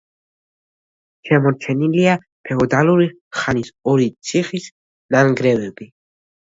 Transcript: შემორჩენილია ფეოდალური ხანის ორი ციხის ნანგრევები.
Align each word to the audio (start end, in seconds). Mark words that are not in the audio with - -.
შემორჩენილია 1.29 2.17
ფეოდალური 2.49 3.07
ხანის 3.41 3.73
ორი 3.95 4.13
ციხის 4.31 4.69
ნანგრევები. 5.17 5.93